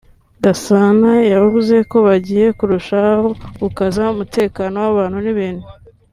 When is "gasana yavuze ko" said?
0.43-1.97